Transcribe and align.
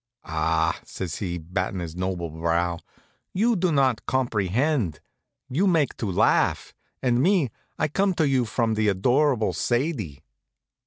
"Ah!" 0.25 0.79
says 0.83 1.17
he, 1.17 1.37
battin' 1.37 1.77
his 1.79 1.95
noble 1.95 2.31
brow, 2.31 2.79
"you 3.35 3.55
do 3.55 3.71
not 3.71 4.03
comprehend. 4.07 4.99
You 5.47 5.67
make 5.67 5.95
to 5.97 6.11
laugh. 6.11 6.73
And 7.03 7.21
me, 7.21 7.51
I 7.77 7.87
come 7.87 8.15
to 8.15 8.27
you 8.27 8.45
from 8.45 8.73
the 8.73 8.87
adorable 8.87 9.53
Sadie." 9.53 10.23